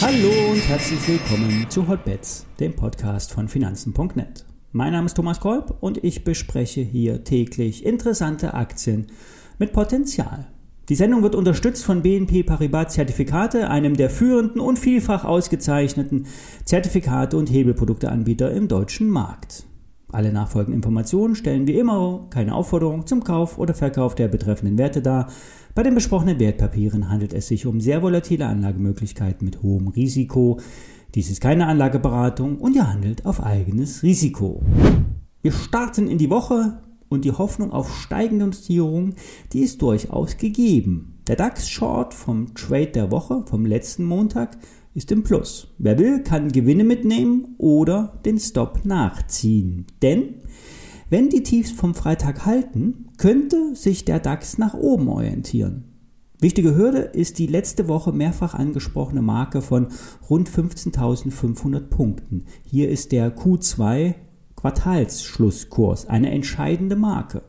Hallo 0.00 0.52
und 0.52 0.68
herzlich 0.68 1.06
willkommen 1.08 1.66
zu 1.68 1.86
Hotbets, 1.88 2.46
dem 2.58 2.74
Podcast 2.74 3.32
von 3.32 3.48
Finanzen.net. 3.48 4.44
Mein 4.72 4.92
Name 4.92 5.06
ist 5.06 5.14
Thomas 5.14 5.40
Kolb 5.40 5.76
und 5.80 6.02
ich 6.02 6.24
bespreche 6.24 6.80
hier 6.80 7.24
täglich 7.24 7.86
interessante 7.86 8.54
Aktien 8.54 9.06
mit 9.58 9.72
Potenzial. 9.72 10.48
Die 10.88 10.96
Sendung 10.96 11.22
wird 11.22 11.34
unterstützt 11.34 11.84
von 11.84 12.02
BNP 12.02 12.42
Paribas 12.42 12.94
Zertifikate, 12.94 13.70
einem 13.70 13.96
der 13.96 14.10
führenden 14.10 14.60
und 14.60 14.78
vielfach 14.78 15.24
ausgezeichneten 15.24 16.26
Zertifikate- 16.64 17.36
und 17.36 17.50
Hebelprodukteanbieter 17.50 18.50
im 18.50 18.66
deutschen 18.68 19.08
Markt. 19.08 19.64
Alle 20.12 20.30
nachfolgenden 20.30 20.76
Informationen 20.76 21.34
stellen 21.34 21.66
wie 21.66 21.78
immer 21.78 22.26
keine 22.28 22.54
Aufforderung 22.54 23.06
zum 23.06 23.24
Kauf 23.24 23.56
oder 23.58 23.72
Verkauf 23.72 24.14
der 24.14 24.28
betreffenden 24.28 24.76
Werte 24.76 25.00
dar. 25.00 25.30
Bei 25.74 25.82
den 25.82 25.94
besprochenen 25.94 26.38
Wertpapieren 26.38 27.08
handelt 27.08 27.32
es 27.32 27.48
sich 27.48 27.64
um 27.64 27.80
sehr 27.80 28.02
volatile 28.02 28.46
Anlagemöglichkeiten 28.46 29.46
mit 29.46 29.62
hohem 29.62 29.88
Risiko. 29.88 30.60
Dies 31.14 31.30
ist 31.30 31.40
keine 31.40 31.66
Anlageberatung 31.66 32.58
und 32.58 32.76
ihr 32.76 32.92
handelt 32.92 33.24
auf 33.24 33.42
eigenes 33.42 34.02
Risiko. 34.02 34.62
Wir 35.40 35.52
starten 35.52 36.08
in 36.08 36.18
die 36.18 36.28
Woche 36.30 36.82
und 37.08 37.24
die 37.24 37.32
Hoffnung 37.32 37.72
auf 37.72 37.94
steigende 37.94 38.44
Notierung, 38.44 39.14
die 39.54 39.60
ist 39.60 39.80
durchaus 39.80 40.36
gegeben. 40.36 41.20
Der 41.26 41.36
DAX-Short 41.36 42.12
vom 42.12 42.54
Trade 42.54 42.88
der 42.88 43.10
Woche 43.10 43.44
vom 43.46 43.64
letzten 43.64 44.04
Montag 44.04 44.58
ist 44.94 45.10
im 45.12 45.22
Plus. 45.22 45.68
Wer 45.78 45.98
will, 45.98 46.22
kann 46.22 46.52
Gewinne 46.52 46.84
mitnehmen 46.84 47.54
oder 47.58 48.20
den 48.24 48.38
Stop 48.38 48.84
nachziehen. 48.84 49.86
Denn 50.02 50.34
wenn 51.10 51.28
die 51.28 51.42
Tiefs 51.42 51.70
vom 51.70 51.94
Freitag 51.94 52.46
halten, 52.46 53.10
könnte 53.18 53.74
sich 53.74 54.04
der 54.04 54.20
DAX 54.20 54.58
nach 54.58 54.74
oben 54.74 55.08
orientieren. 55.08 55.84
Wichtige 56.40 56.74
Hürde 56.74 56.98
ist 56.98 57.38
die 57.38 57.46
letzte 57.46 57.86
Woche 57.86 58.12
mehrfach 58.12 58.54
angesprochene 58.54 59.22
Marke 59.22 59.62
von 59.62 59.88
rund 60.28 60.50
15.500 60.50 61.80
Punkten. 61.88 62.46
Hier 62.64 62.88
ist 62.88 63.12
der 63.12 63.36
Q2 63.36 64.14
Quartalsschlusskurs 64.56 66.06
eine 66.06 66.30
entscheidende 66.30 66.96
Marke. 66.96 67.42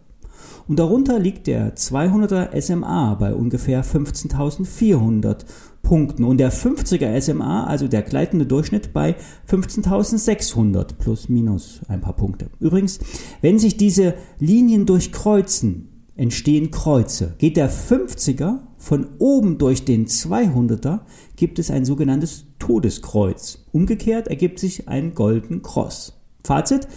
Und 0.67 0.79
darunter 0.79 1.19
liegt 1.19 1.47
der 1.47 1.75
200er 1.75 2.59
SMA 2.59 3.15
bei 3.15 3.33
ungefähr 3.33 3.83
15.400 3.83 5.45
Punkten 5.81 6.23
und 6.23 6.37
der 6.37 6.51
50er 6.51 7.19
SMA, 7.19 7.65
also 7.65 7.87
der 7.87 8.01
gleitende 8.01 8.45
Durchschnitt 8.45 8.93
bei 8.93 9.15
15.600 9.49 10.95
plus 10.97 11.27
minus 11.27 11.81
ein 11.89 11.99
paar 11.99 12.15
Punkte. 12.15 12.47
Übrigens, 12.59 12.99
wenn 13.41 13.59
sich 13.59 13.75
diese 13.75 14.15
Linien 14.39 14.85
durchkreuzen, 14.85 15.89
entstehen 16.15 16.71
Kreuze. 16.71 17.35
Geht 17.37 17.57
der 17.57 17.69
50er 17.71 18.59
von 18.77 19.07
oben 19.19 19.57
durch 19.57 19.83
den 19.83 20.07
200er, 20.07 21.01
gibt 21.35 21.59
es 21.59 21.71
ein 21.71 21.85
sogenanntes 21.85 22.45
Todeskreuz. 22.59 23.65
Umgekehrt 23.71 24.27
ergibt 24.27 24.59
sich 24.59 24.87
ein 24.87 25.15
Golden 25.15 25.61
Cross. 25.61 26.21
Fazit, 26.43 26.87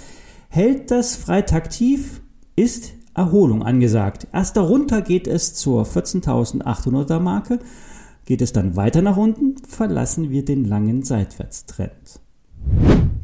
hält 0.49 0.91
das 0.91 1.17
Freitag 1.17 1.71
tief, 1.71 2.21
ist 2.57 2.93
Erholung 3.17 3.63
angesagt. 3.63 4.27
Erst 4.33 4.57
darunter 4.57 5.01
geht 5.01 5.27
es 5.27 5.55
zur 5.55 5.85
14.800er 5.85 7.19
Marke. 7.19 7.59
Geht 8.27 8.43
es 8.43 8.53
dann 8.53 8.77
weiter 8.77 9.03
nach 9.03 9.17
unten, 9.17 9.57
verlassen 9.67 10.31
wir 10.31 10.45
den 10.45 10.65
langen 10.65 11.03
Seitwärtstrend. 11.03 12.21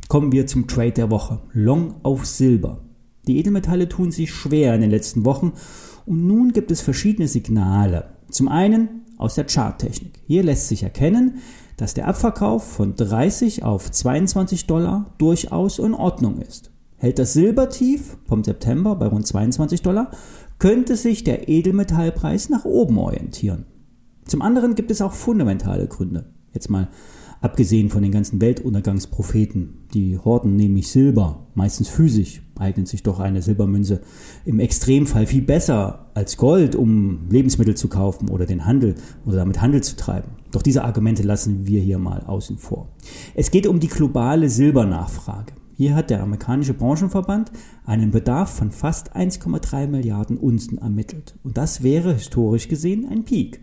Kommen 0.09 0.33
wir 0.33 0.47
zum 0.47 0.67
Trade 0.67 0.93
der 0.93 1.11
Woche. 1.11 1.41
Long 1.53 1.97
auf 2.03 2.27
Silber. 2.27 2.81
Die 3.27 3.39
Edelmetalle 3.39 3.89
tun 3.89 4.11
sich 4.11 4.33
schwer 4.33 4.75
in 4.75 4.81
den 4.81 4.91
letzten 4.91 5.25
Wochen 5.25 5.53
und 6.07 6.27
nun 6.27 6.53
gibt 6.53 6.70
es 6.70 6.81
verschiedene 6.81 7.29
Signale. 7.29 8.11
Zum 8.31 8.48
einen 8.48 9.03
aus 9.19 9.35
der 9.35 9.47
Charttechnik. 9.47 10.20
Hier 10.27 10.43
lässt 10.43 10.69
sich 10.69 10.83
erkennen, 10.83 11.39
dass 11.77 11.95
der 11.95 12.09
Abverkauf 12.09 12.65
von 12.65 12.97
30 12.97 13.63
auf 13.63 13.91
22 13.91 14.67
Dollar 14.67 15.14
durchaus 15.19 15.79
in 15.79 15.95
Ordnung 15.95 16.39
ist. 16.39 16.72
Hält 17.02 17.18
das 17.18 17.33
Silbertief 17.33 18.17
vom 18.27 18.45
September 18.45 18.95
bei 18.95 19.08
rund 19.08 19.27
22 19.27 19.83
Dollar, 19.83 20.13
könnte 20.61 20.95
sich 20.95 21.24
der 21.24 21.48
Edelmetallpreis 21.48 22.48
nach 22.48 22.64
oben 22.64 22.96
orientieren. 22.96 23.67
Zum 24.24 24.40
anderen 24.40 24.77
gibt 24.77 24.92
es 24.92 25.02
auch 25.02 25.12
fundamentale 25.12 25.89
Gründe. 25.89 26.27
Jetzt 26.55 26.70
mal 26.70 26.86
abgesehen 27.41 27.91
von 27.91 28.05
den 28.05 28.12
ganzen 28.12 28.41
Weltuntergangspropheten. 28.41 29.89
Die 29.92 30.17
horten 30.17 30.55
nämlich 30.55 30.92
Silber, 30.92 31.48
meistens 31.57 31.89
physisch, 31.89 32.41
eignet 32.57 32.86
sich 32.86 33.02
doch 33.02 33.18
eine 33.18 33.42
Silbermünze 33.42 34.02
im 34.45 34.61
Extremfall 34.61 35.27
viel 35.27 35.42
besser 35.42 36.12
als 36.14 36.36
Gold, 36.36 36.77
um 36.77 37.29
Lebensmittel 37.29 37.74
zu 37.74 37.89
kaufen 37.89 38.30
oder 38.30 38.46
den 38.46 38.64
Handel 38.64 38.95
oder 39.27 39.39
damit 39.39 39.61
Handel 39.61 39.83
zu 39.83 39.96
treiben. 39.96 40.36
Doch 40.52 40.62
diese 40.62 40.85
Argumente 40.85 41.24
lassen 41.24 41.67
wir 41.67 41.80
hier 41.80 41.98
mal 41.98 42.20
außen 42.20 42.58
vor. 42.58 42.91
Es 43.35 43.51
geht 43.51 43.67
um 43.67 43.80
die 43.80 43.89
globale 43.89 44.48
Silbernachfrage. 44.48 45.55
Hier 45.75 45.95
hat 45.95 46.11
der 46.11 46.23
amerikanische 46.23 46.75
Branchenverband 46.75 47.51
einen 47.87 48.11
Bedarf 48.11 48.51
von 48.51 48.71
fast 48.71 49.17
1,3 49.17 49.87
Milliarden 49.87 50.37
Unzen 50.37 50.79
ermittelt. 50.79 51.35
Und 51.43 51.57
das 51.57 51.83
wäre 51.83 52.15
historisch 52.15 52.69
gesehen 52.69 53.09
ein 53.11 53.25
Peak. 53.25 53.61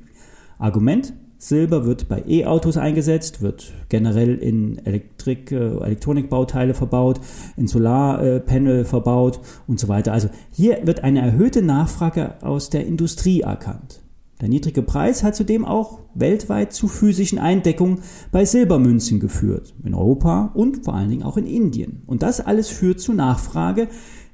Argument, 0.57 1.13
Silber 1.37 1.85
wird 1.85 2.09
bei 2.09 2.21
E-Autos 2.27 2.75
eingesetzt, 2.75 3.41
wird 3.41 3.71
generell 3.87 4.35
in 4.35 4.85
Elektrik, 4.85 5.53
äh, 5.53 5.77
Elektronikbauteile 5.77 6.73
verbaut, 6.73 7.21
in 7.55 7.67
Solarpanel 7.67 8.83
verbaut 8.83 9.39
und 9.65 9.79
so 9.79 9.87
weiter. 9.87 10.11
Also 10.11 10.29
hier 10.51 10.85
wird 10.85 11.03
eine 11.05 11.21
erhöhte 11.21 11.61
Nachfrage 11.61 12.43
aus 12.43 12.69
der 12.69 12.85
Industrie 12.85 13.41
erkannt. 13.41 14.01
Der 14.41 14.47
niedrige 14.47 14.83
Preis 14.83 15.23
hat 15.23 15.35
zudem 15.35 15.65
auch 15.65 15.99
weltweit 16.15 16.71
zu 16.71 16.87
physischen 16.87 17.39
Eindeckungen 17.39 17.99
bei 18.31 18.45
Silbermünzen 18.45 19.19
geführt, 19.19 19.73
in 19.83 19.93
Europa 19.93 20.51
und 20.53 20.85
vor 20.85 20.93
allen 20.95 21.09
Dingen 21.09 21.23
auch 21.23 21.35
in 21.35 21.45
Indien. 21.45 22.03
Und 22.05 22.23
das 22.23 22.39
alles 22.39 22.69
führt 22.69 23.01
zu 23.01 23.11
Nachfrage, 23.13 23.89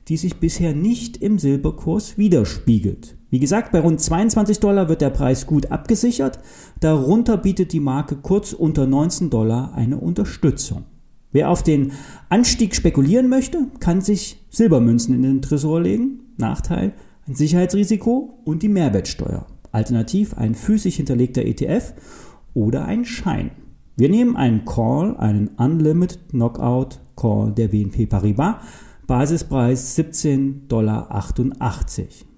die 0.08 0.18
sich 0.18 0.36
bisher 0.36 0.76
nicht 0.76 1.18
im 1.18 1.40
Silberkurs 1.40 2.20
widerspiegelt. 2.20 3.18
Wie 3.32 3.40
gesagt, 3.40 3.72
bei 3.72 3.80
rund 3.80 4.00
22 4.00 4.60
Dollar 4.60 4.88
wird 4.88 5.02
der 5.02 5.10
Preis 5.10 5.48
gut 5.48 5.72
abgesichert, 5.72 6.40
darunter 6.80 7.38
bietet 7.38 7.74
die 7.74 7.80
Marke 7.80 8.16
kurz 8.16 8.54
unter 8.54 8.86
19 8.86 9.32
Dollar 9.32 9.74
eine 9.74 9.98
Unterstützung. 9.98 10.86
Wer 11.32 11.50
auf 11.50 11.64
den 11.64 11.92
Anstieg 12.30 12.76
spekulieren 12.76 13.28
möchte, 13.28 13.68
kann 13.80 14.02
sich 14.02 14.46
Silbermünzen 14.50 15.16
in 15.16 15.24
den 15.24 15.42
Tresor 15.42 15.82
legen. 15.82 16.20
Nachteil, 16.38 16.94
ein 17.28 17.36
Sicherheitsrisiko 17.36 18.40
und 18.46 18.62
die 18.62 18.70
Mehrwertsteuer. 18.70 19.48
Alternativ 19.76 20.36
ein 20.36 20.56
physisch 20.56 20.96
hinterlegter 20.96 21.44
ETF 21.46 21.94
oder 22.54 22.86
ein 22.86 23.06
Schein. 23.06 23.52
Wir 23.98 24.10
nehmen 24.10 24.36
einen 24.36 24.66
Call, 24.66 25.16
einen 25.18 25.50
Unlimited 25.58 26.30
Knockout 26.30 27.00
Call 27.16 27.52
der 27.52 27.68
BNP 27.68 28.08
Paribas, 28.08 28.56
Basispreis 29.08 29.98
17,88 29.98 30.68
Dollar. 30.68 31.26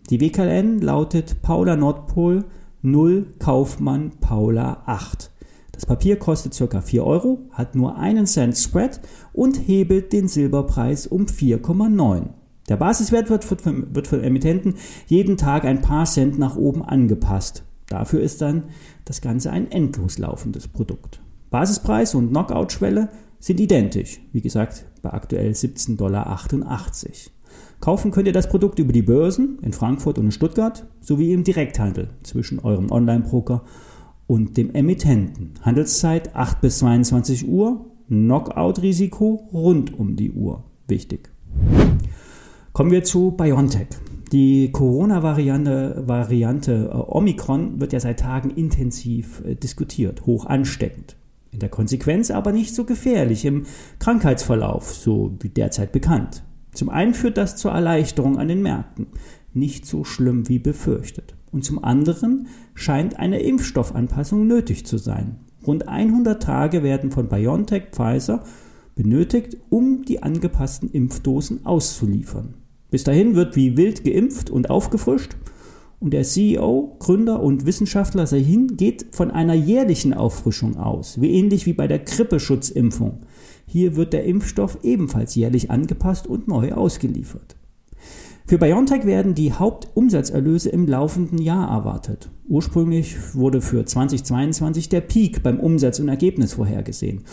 Die 0.09 0.19
WKN 0.19 0.79
lautet 0.79 1.41
Paula 1.41 1.75
Nordpol 1.75 2.45
0 2.81 3.33
Kaufmann 3.39 4.11
Paula 4.19 4.83
8. 4.85 5.31
Das 5.71 5.85
Papier 5.85 6.17
kostet 6.17 6.57
ca. 6.57 6.81
4 6.81 7.03
Euro, 7.03 7.49
hat 7.51 7.75
nur 7.75 7.97
einen 7.97 8.25
Cent 8.25 8.57
Spread 8.57 8.99
und 9.33 9.55
hebelt 9.67 10.13
den 10.13 10.27
Silberpreis 10.27 11.05
um 11.07 11.25
4,9. 11.25 12.29
Der 12.67 12.77
Basiswert 12.77 13.29
wird, 13.29 13.45
von, 13.45 13.95
wird 13.95 14.07
von 14.07 14.23
Emittenten 14.23 14.75
jeden 15.07 15.37
Tag 15.37 15.63
ein 15.63 15.81
paar 15.81 16.05
Cent 16.05 16.37
nach 16.37 16.55
oben 16.55 16.83
angepasst. 16.83 17.63
Dafür 17.87 18.21
ist 18.21 18.41
dann 18.41 18.63
das 19.05 19.21
Ganze 19.21 19.51
ein 19.51 19.71
endlos 19.71 20.17
laufendes 20.17 20.67
Produkt. 20.67 21.21
Basispreis 21.49 22.13
und 22.13 22.29
Knockout-Schwelle 22.29 23.09
sind 23.39 23.59
identisch. 23.59 24.19
Wie 24.33 24.41
gesagt, 24.41 24.85
bei 25.01 25.13
aktuell 25.13 25.51
17,88 25.51 25.95
Dollar. 25.97 26.39
Kaufen 27.79 28.11
könnt 28.11 28.27
ihr 28.27 28.33
das 28.33 28.49
Produkt 28.49 28.79
über 28.79 28.91
die 28.91 29.03
Börsen 29.03 29.59
in 29.61 29.71
Frankfurt 29.71 30.17
und 30.17 30.25
in 30.25 30.31
Stuttgart 30.31 30.85
sowie 30.99 31.31
im 31.31 31.43
Direkthandel 31.43 32.09
zwischen 32.23 32.59
eurem 32.59 32.91
Online-Broker 32.91 33.63
und 34.25 34.57
dem 34.57 34.73
Emittenten. 34.73 35.53
Handelszeit 35.61 36.35
8 36.35 36.59
bis 36.59 36.79
22 36.79 37.47
Uhr, 37.47 37.85
Knockout-Risiko 38.09 39.47
rund 39.53 39.97
um 39.97 40.17
die 40.17 40.31
Uhr. 40.31 40.65
Wichtig. 40.87 41.29
Kommen 42.77 42.91
wir 42.91 43.03
zu 43.03 43.31
BioNTech. 43.31 43.87
Die 44.31 44.71
Corona-Variante 44.71 46.03
Variante, 46.05 46.91
äh, 46.93 46.95
Omikron 46.95 47.81
wird 47.81 47.91
ja 47.91 47.99
seit 47.99 48.19
Tagen 48.19 48.51
intensiv 48.51 49.41
äh, 49.43 49.55
diskutiert, 49.55 50.27
hoch 50.27 50.45
ansteckend. 50.45 51.15
In 51.51 51.57
der 51.57 51.69
Konsequenz 51.69 52.29
aber 52.29 52.51
nicht 52.51 52.75
so 52.75 52.83
gefährlich 52.83 53.45
im 53.45 53.65
Krankheitsverlauf, 53.97 54.93
so 54.93 55.35
wie 55.39 55.49
derzeit 55.49 55.91
bekannt. 55.91 56.43
Zum 56.71 56.89
einen 56.89 57.15
führt 57.15 57.37
das 57.37 57.55
zur 57.55 57.71
Erleichterung 57.71 58.37
an 58.37 58.47
den 58.47 58.61
Märkten, 58.61 59.07
nicht 59.55 59.87
so 59.87 60.03
schlimm 60.03 60.47
wie 60.47 60.59
befürchtet. 60.59 61.33
Und 61.51 61.65
zum 61.65 61.83
anderen 61.83 62.45
scheint 62.75 63.17
eine 63.17 63.39
Impfstoffanpassung 63.39 64.45
nötig 64.45 64.85
zu 64.85 64.99
sein. 64.99 65.37
Rund 65.65 65.87
100 65.87 66.43
Tage 66.43 66.83
werden 66.83 67.09
von 67.09 67.27
BioNTech 67.27 67.85
Pfizer 67.91 68.43
benötigt, 68.93 69.57
um 69.69 70.05
die 70.05 70.21
angepassten 70.21 70.91
Impfdosen 70.91 71.65
auszuliefern. 71.65 72.53
Bis 72.89 73.03
dahin 73.03 73.35
wird 73.35 73.55
wie 73.55 73.75
wild 73.75 74.03
geimpft 74.03 74.49
und 74.49 74.69
aufgefrischt 74.69 75.35
Und 75.99 76.11
der 76.11 76.23
CEO, 76.23 76.95
Gründer 76.99 77.41
und 77.41 77.65
Wissenschaftler 77.65 78.27
Sahin 78.27 78.77
geht 78.77 79.07
von 79.11 79.31
einer 79.31 79.55
jährlichen 79.55 80.13
Auffrischung 80.13 80.77
aus, 80.77 81.19
wie 81.19 81.31
ähnlich 81.31 81.65
wie 81.65 81.73
bei 81.73 81.87
der 81.87 81.99
Grippeschutzimpfung. 81.99 83.21
Hier 83.65 83.95
wird 83.95 84.13
der 84.13 84.23
Impfstoff 84.25 84.77
ebenfalls 84.83 85.35
jährlich 85.35 85.71
angepasst 85.71 86.27
und 86.27 86.47
neu 86.47 86.73
ausgeliefert. 86.73 87.55
Für 88.45 88.57
BioNTech 88.57 89.05
werden 89.05 89.35
die 89.35 89.51
Hauptumsatzerlöse 89.51 90.69
im 90.69 90.87
laufenden 90.87 91.37
Jahr 91.37 91.69
erwartet. 91.69 92.29
Ursprünglich 92.47 93.35
wurde 93.35 93.59
für 93.59 93.83
2022 93.83 94.87
der 94.87 95.01
Peak 95.01 95.43
beim 95.43 95.59
Umsatz 95.59 95.99
und 95.99 96.07
Ergebnis 96.07 96.53
vorhergesehen. 96.53 97.25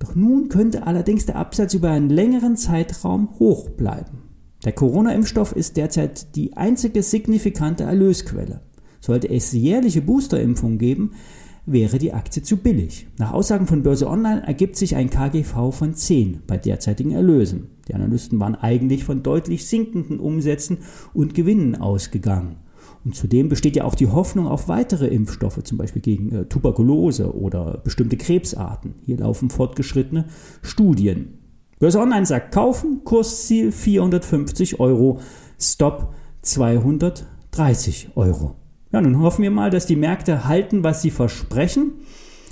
Doch 0.00 0.16
nun 0.16 0.48
könnte 0.48 0.84
allerdings 0.84 1.26
der 1.26 1.36
Absatz 1.36 1.74
über 1.74 1.90
einen 1.90 2.10
längeren 2.10 2.56
Zeitraum 2.56 3.28
hoch 3.38 3.68
bleiben. 3.68 4.27
Der 4.68 4.74
Corona-Impfstoff 4.74 5.52
ist 5.52 5.78
derzeit 5.78 6.36
die 6.36 6.54
einzige 6.54 7.02
signifikante 7.02 7.84
Erlösquelle. 7.84 8.60
Sollte 9.00 9.30
es 9.30 9.52
jährliche 9.52 10.02
Boosterimpfungen 10.02 10.76
geben, 10.76 11.12
wäre 11.64 11.96
die 11.96 12.12
Aktie 12.12 12.42
zu 12.42 12.58
billig. 12.58 13.06
Nach 13.16 13.32
Aussagen 13.32 13.66
von 13.66 13.82
Börse 13.82 14.06
Online 14.06 14.46
ergibt 14.46 14.76
sich 14.76 14.94
ein 14.94 15.08
KGV 15.08 15.70
von 15.70 15.94
10 15.94 16.42
bei 16.46 16.58
derzeitigen 16.58 17.12
Erlösen. 17.12 17.68
Die 17.88 17.94
Analysten 17.94 18.38
waren 18.40 18.56
eigentlich 18.56 19.04
von 19.04 19.22
deutlich 19.22 19.66
sinkenden 19.66 20.20
Umsätzen 20.20 20.80
und 21.14 21.32
Gewinnen 21.32 21.74
ausgegangen. 21.74 22.56
Und 23.06 23.14
zudem 23.14 23.48
besteht 23.48 23.74
ja 23.74 23.84
auch 23.84 23.94
die 23.94 24.08
Hoffnung 24.08 24.46
auf 24.46 24.68
weitere 24.68 25.06
Impfstoffe, 25.06 25.62
zum 25.62 25.78
Beispiel 25.78 26.02
gegen 26.02 26.30
äh, 26.30 26.44
Tuberkulose 26.44 27.34
oder 27.34 27.80
bestimmte 27.82 28.18
Krebsarten. 28.18 28.96
Hier 29.00 29.16
laufen 29.16 29.48
fortgeschrittene 29.48 30.26
Studien. 30.60 31.38
Börse 31.78 32.00
Online 32.00 32.26
sagt 32.26 32.52
kaufen, 32.52 33.02
Kursziel 33.04 33.70
450 33.70 34.80
Euro, 34.80 35.20
Stop 35.60 36.12
230 36.42 38.10
Euro. 38.16 38.56
Ja, 38.90 39.00
nun 39.00 39.20
hoffen 39.20 39.42
wir 39.42 39.50
mal, 39.50 39.70
dass 39.70 39.86
die 39.86 39.96
Märkte 39.96 40.46
halten, 40.46 40.82
was 40.82 41.02
sie 41.02 41.10
versprechen. 41.10 41.92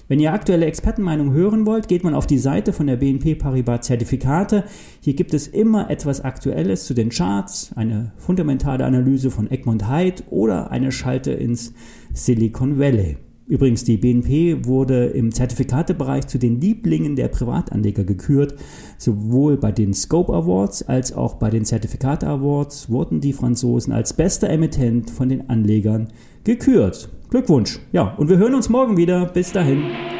Wenn 0.06 0.20
ihr 0.20 0.32
aktuelle 0.32 0.66
Expertenmeinung 0.66 1.32
hören 1.32 1.66
wollt, 1.66 1.88
geht 1.88 2.04
man 2.04 2.14
auf 2.14 2.28
die 2.28 2.38
Seite 2.38 2.72
von 2.72 2.86
der 2.86 2.96
BNP 2.96 3.34
Paribas 3.34 3.86
Zertifikate. 3.86 4.62
Hier 5.00 5.14
gibt 5.14 5.34
es 5.34 5.48
immer 5.48 5.90
etwas 5.90 6.20
Aktuelles 6.20 6.84
zu 6.84 6.94
den 6.94 7.08
Charts, 7.08 7.72
eine 7.74 8.12
fundamentale 8.16 8.84
Analyse 8.84 9.32
von 9.32 9.50
Egmont 9.50 9.90
Hyde 9.90 10.22
oder 10.30 10.70
eine 10.70 10.92
Schalte 10.92 11.32
ins 11.32 11.72
Silicon 12.12 12.78
Valley. 12.78 13.16
Übrigens, 13.48 13.84
die 13.84 13.96
BNP 13.96 14.66
wurde 14.66 15.06
im 15.06 15.30
Zertifikatebereich 15.32 16.26
zu 16.26 16.38
den 16.38 16.60
Lieblingen 16.60 17.14
der 17.14 17.28
Privatanleger 17.28 18.02
gekürt. 18.02 18.56
Sowohl 18.98 19.56
bei 19.56 19.70
den 19.70 19.94
Scope 19.94 20.32
Awards 20.32 20.82
als 20.82 21.12
auch 21.12 21.34
bei 21.34 21.50
den 21.50 21.64
Zertifikate 21.64 22.26
Awards 22.26 22.90
wurden 22.90 23.20
die 23.20 23.32
Franzosen 23.32 23.92
als 23.92 24.14
bester 24.14 24.50
Emittent 24.50 25.10
von 25.10 25.28
den 25.28 25.48
Anlegern 25.48 26.08
gekürt. 26.42 27.08
Glückwunsch. 27.30 27.78
Ja, 27.92 28.14
und 28.16 28.28
wir 28.28 28.38
hören 28.38 28.54
uns 28.54 28.68
morgen 28.68 28.96
wieder. 28.96 29.26
Bis 29.26 29.52
dahin. 29.52 30.15